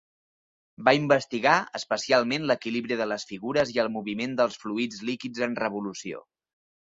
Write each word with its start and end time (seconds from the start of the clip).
Va 0.85 0.93
investigar 0.99 1.57
especialment 1.79 2.47
l'equilibri 2.51 2.97
de 3.03 3.07
les 3.11 3.27
figures 3.33 3.73
i 3.75 3.79
el 3.83 3.91
moviment 3.99 4.33
dels 4.39 4.57
fluids 4.63 5.03
líquids 5.11 5.45
en 5.49 5.55
revolució. 5.63 6.25